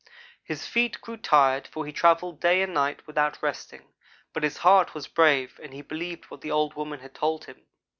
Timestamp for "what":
6.31-6.41